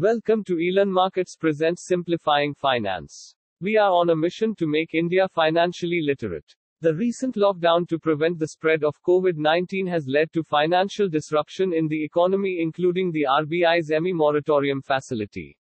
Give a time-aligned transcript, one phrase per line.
[0.00, 3.34] Welcome to Elearnmarkets presents Simplifying Finance.
[3.60, 6.54] We are on a mission to make India financially literate.
[6.80, 11.72] The recent lockdown to prevent the spread of COVID 19 has led to financial disruption
[11.72, 15.58] in the economy, including the RBI's EMI moratorium facility.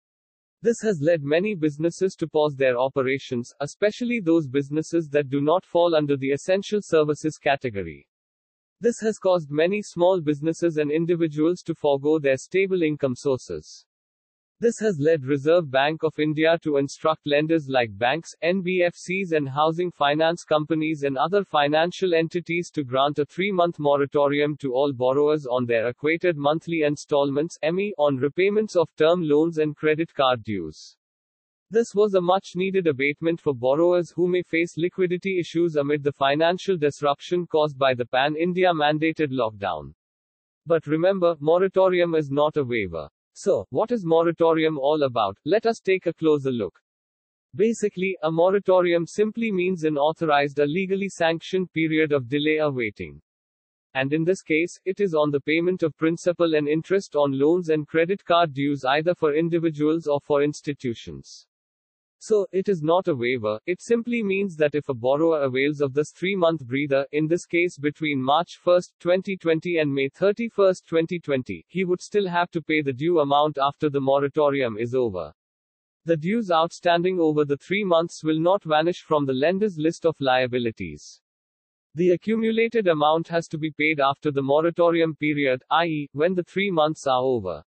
[0.62, 5.64] This has led many businesses to pause their operations, especially those businesses that do not
[5.64, 8.06] fall under the essential services category.
[8.80, 13.86] This has caused many small businesses and individuals to forego their stable income sources.
[14.62, 19.90] This has led Reserve Bank of India to instruct lenders like banks, NBFCs and housing
[19.90, 25.64] finance companies and other financial entities to grant a three-month moratorium to all borrowers on
[25.64, 30.94] their equated monthly installments EMI, on repayments of term loans and credit card dues.
[31.70, 36.12] This was a much needed abatement for borrowers who may face liquidity issues amid the
[36.12, 39.94] financial disruption caused by the pan India mandated lockdown.
[40.66, 43.08] But remember, moratorium is not a waiver.
[43.42, 45.38] So, what is moratorium all about?
[45.46, 46.78] Let us take a closer look.
[47.54, 53.22] Basically, a moratorium simply means an authorized or legally sanctioned period of delay or waiting.
[53.94, 57.70] And in this case, it is on the payment of principal and interest on loans
[57.70, 61.46] and credit card dues either for individuals or for institutions.
[62.22, 65.94] So, it is not a waiver, it simply means that if a borrower avails of
[65.94, 71.64] this three month breather, in this case between March 1, 2020 and May 31, 2020,
[71.66, 75.32] he would still have to pay the due amount after the moratorium is over.
[76.04, 80.14] The dues outstanding over the three months will not vanish from the lender's list of
[80.20, 81.22] liabilities.
[81.94, 86.70] The accumulated amount has to be paid after the moratorium period, i.e., when the three
[86.70, 87.64] months are over.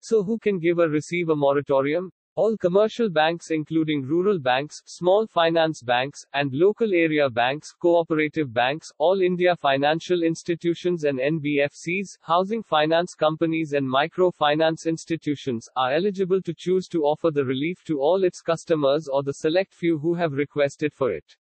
[0.00, 2.10] So, who can give or receive a moratorium?
[2.38, 8.92] All commercial banks including rural banks, small finance banks, and local area banks, cooperative banks,
[8.98, 16.52] all India financial institutions and NBFCs, housing finance companies and microfinance institutions, are eligible to
[16.52, 20.34] choose to offer the relief to all its customers or the select few who have
[20.34, 21.36] requested for it.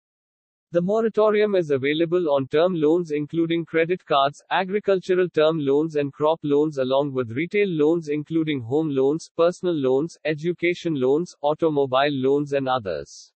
[0.74, 6.40] The moratorium is available on term loans including credit cards, agricultural term loans and crop
[6.44, 12.70] loans along with retail loans including home loans, personal loans, education loans, automobile loans and
[12.70, 13.34] others.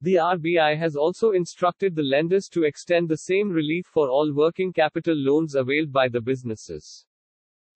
[0.00, 4.72] The RBI has also instructed the lenders to extend the same relief for all working
[4.72, 7.06] capital loans availed by the businesses.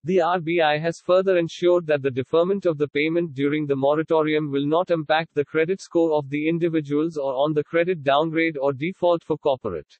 [0.02, 4.64] The RBI has further ensured that the deferment of the payment during the moratorium will
[4.64, 9.22] not impact the credit score of the individuals or on the credit downgrade or default
[9.22, 9.98] for corporate.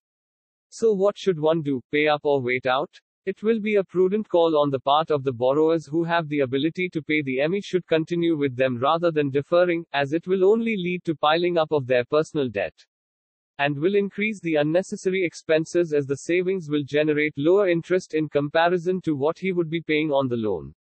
[0.70, 2.98] So what should one do, pay up or wait out?
[3.26, 6.40] It will be a prudent call on the part of the borrowers who have the
[6.40, 10.46] ability to pay the EMI should continue with them rather than deferring, as it will
[10.46, 12.86] only lead to piling up of their personal debt
[13.60, 19.02] and will increase the unnecessary expenses as the savings will generate lower interest in comparison
[19.02, 20.74] to what he would be paying on the loan.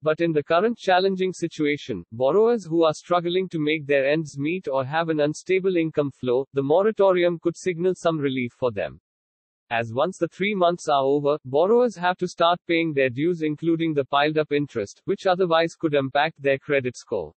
[0.00, 4.66] But in the current challenging situation, borrowers who are struggling to make their ends meet
[4.66, 8.98] or have an unstable income flow, the moratorium could signal some relief for them.
[9.68, 13.92] As once the three months are over, borrowers have to start paying their dues, including
[13.92, 17.34] the piled up interest, which otherwise could impact their credit score.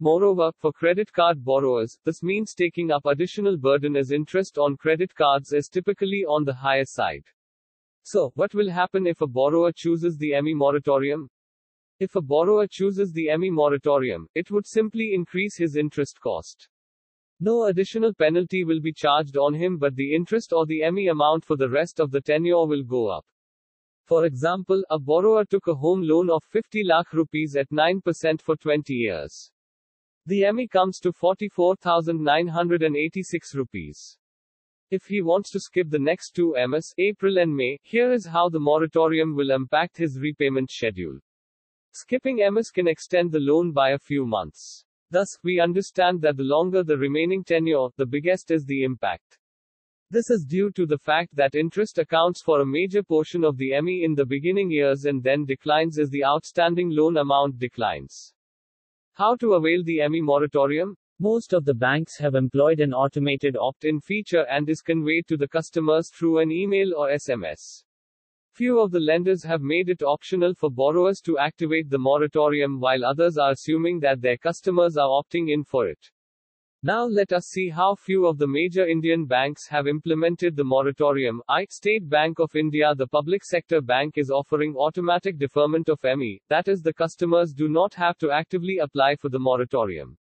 [0.00, 5.14] Moreover, for credit card borrowers, this means taking up additional burden as interest on credit
[5.14, 7.24] cards is typically on the higher side.
[8.02, 11.28] So, what will happen if a borrower chooses the EMI moratorium?
[12.00, 16.68] If a borrower chooses the EMI moratorium, it would simply increase his interest cost.
[17.38, 21.44] No additional penalty will be charged on him, but the interest or the EMI amount
[21.44, 23.24] for the rest of the tenure will go up.
[24.04, 28.56] For example, a borrower took a home loan of 50 lakh rupees at 9% for
[28.56, 29.51] 20 years.
[30.24, 34.18] The EMI comes to 44,986 rupees.
[34.88, 38.48] If he wants to skip the next two EMIs, April and May, here is how
[38.48, 41.18] the moratorium will impact his repayment schedule.
[41.90, 44.84] Skipping EMIs can extend the loan by a few months.
[45.10, 49.40] Thus, we understand that the longer the remaining tenure, the biggest is the impact.
[50.08, 53.72] This is due to the fact that interest accounts for a major portion of the
[53.72, 58.32] EMI in the beginning years and then declines as the outstanding loan amount declines.
[59.22, 60.96] How to avail the EMI moratorium?
[61.20, 65.46] Most of the banks have employed an automated opt-in feature and is conveyed to the
[65.46, 67.84] customers through an email or SMS.
[68.50, 73.04] Few of the lenders have made it optional for borrowers to activate the moratorium while
[73.04, 76.10] others are assuming that their customers are opting in for it.
[76.84, 81.40] Now let us see how few of the major Indian banks have implemented the moratorium.
[81.48, 86.40] I, State Bank of India The public sector bank is offering automatic deferment of EMI,
[86.48, 90.18] that is the customers do not have to actively apply for the moratorium.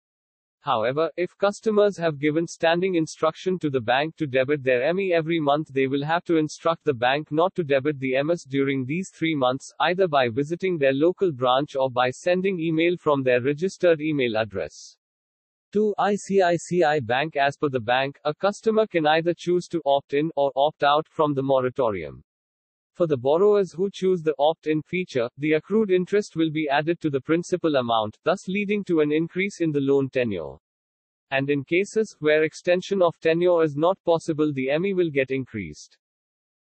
[0.61, 5.39] However, if customers have given standing instruction to the bank to debit their EMI every
[5.39, 9.11] month, they will have to instruct the bank not to debit the EMIs during these
[9.11, 14.01] three months, either by visiting their local branch or by sending email from their registered
[14.01, 14.97] email address.
[15.77, 20.31] To ICICI Bank As per the bank, a customer can either choose to opt in
[20.35, 22.25] or opt out from the moratorium.
[22.95, 27.11] For the borrowers who choose the opt-in feature, the accrued interest will be added to
[27.11, 30.57] the principal amount, thus leading to an increase in the loan tenure.
[31.31, 35.99] And in cases where extension of tenure is not possible, the EMI will get increased.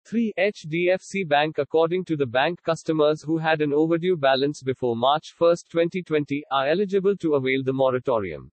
[0.04, 0.34] 3.
[0.38, 5.56] HDFC Bank According to the bank, customers who had an overdue balance before March 1,
[5.70, 8.50] 2020, are eligible to avail the moratorium.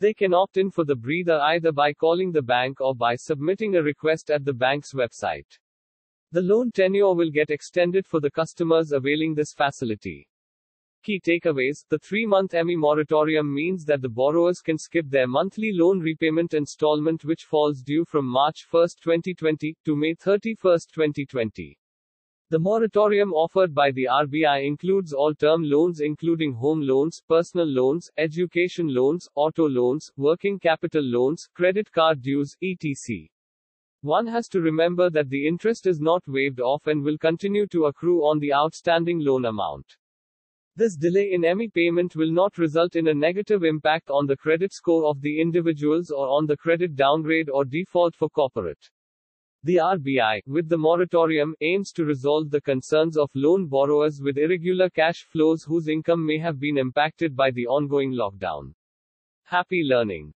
[0.00, 3.76] They can opt in for the breather either by calling the bank or by submitting
[3.76, 5.58] a request at the bank's website.
[6.32, 10.28] The loan tenure will get extended for the customers availing this facility.
[11.04, 15.70] Key takeaways The three month EMI moratorium means that the borrowers can skip their monthly
[15.72, 21.78] loan repayment installment, which falls due from March 1, 2020, to May 31, 2020.
[22.50, 28.10] The moratorium offered by the RBI includes all term loans, including home loans, personal loans,
[28.18, 33.28] education loans, auto loans, working capital loans, credit card dues, etc.
[34.02, 37.86] One has to remember that the interest is not waived off and will continue to
[37.86, 39.96] accrue on the outstanding loan amount.
[40.76, 44.74] This delay in EMI payment will not result in a negative impact on the credit
[44.74, 48.90] score of the individuals or on the credit downgrade or default for corporate.
[49.64, 54.90] The RBI, with the moratorium, aims to resolve the concerns of loan borrowers with irregular
[54.90, 58.74] cash flows whose income may have been impacted by the ongoing lockdown.
[59.44, 60.32] Happy learning.